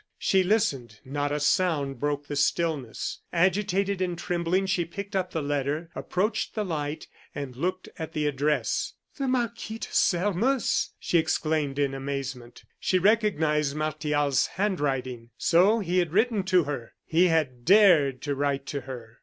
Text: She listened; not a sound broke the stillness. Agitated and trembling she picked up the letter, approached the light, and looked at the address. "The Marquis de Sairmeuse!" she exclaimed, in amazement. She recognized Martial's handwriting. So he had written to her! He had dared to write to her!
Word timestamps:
She 0.17 0.41
listened; 0.43 0.99
not 1.05 1.31
a 1.31 1.39
sound 1.39 1.99
broke 1.99 2.25
the 2.25 2.35
stillness. 2.35 3.19
Agitated 3.31 4.01
and 4.01 4.17
trembling 4.17 4.65
she 4.65 4.83
picked 4.83 5.15
up 5.15 5.29
the 5.29 5.43
letter, 5.43 5.91
approached 5.93 6.55
the 6.55 6.65
light, 6.65 7.05
and 7.35 7.55
looked 7.55 7.87
at 7.99 8.13
the 8.13 8.25
address. 8.25 8.93
"The 9.19 9.27
Marquis 9.27 9.77
de 9.77 9.89
Sairmeuse!" 9.91 10.93
she 10.99 11.19
exclaimed, 11.19 11.77
in 11.77 11.93
amazement. 11.93 12.63
She 12.79 12.97
recognized 12.97 13.75
Martial's 13.75 14.47
handwriting. 14.47 15.29
So 15.37 15.81
he 15.81 15.99
had 15.99 16.13
written 16.13 16.41
to 16.45 16.63
her! 16.63 16.93
He 17.05 17.27
had 17.27 17.63
dared 17.63 18.23
to 18.23 18.33
write 18.33 18.65
to 18.67 18.81
her! 18.81 19.19